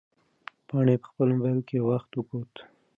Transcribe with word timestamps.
پاڼې 0.67 0.95
په 1.01 1.05
خپل 1.11 1.27
موبایل 1.35 1.59
کې 1.67 1.77
وخت 1.89 2.09
وکوت. 2.13 2.53